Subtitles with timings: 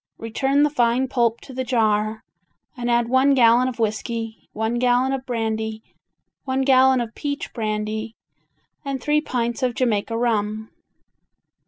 [0.17, 2.23] Return the fine pulp to the jar,
[2.75, 5.83] and add one gallon of whiskey, one gallon of brandy,
[6.43, 8.15] one gallon of peach brandy
[8.83, 10.71] and three pints of Jamaica rum.